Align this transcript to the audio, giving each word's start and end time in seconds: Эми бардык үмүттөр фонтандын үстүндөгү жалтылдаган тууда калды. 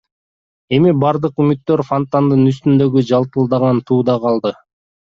Эми 0.77 0.93
бардык 1.03 1.43
үмүттөр 1.43 1.85
фонтандын 1.91 2.43
үстүндөгү 2.55 3.07
жалтылдаган 3.13 3.87
тууда 3.93 4.21
калды. 4.29 4.59